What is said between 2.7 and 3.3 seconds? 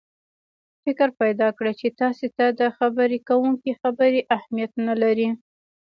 خبرې